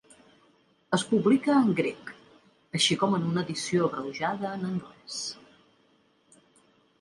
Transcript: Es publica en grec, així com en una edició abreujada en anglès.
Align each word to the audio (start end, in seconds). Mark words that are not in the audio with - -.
Es 0.97 1.01
publica 1.09 1.57
en 1.57 1.69
grec, 1.79 2.09
així 2.79 2.97
com 3.03 3.13
en 3.19 3.27
una 3.33 3.43
edició 3.49 3.91
abreujada 3.91 4.55
en 4.55 4.67
anglès. 4.71 5.21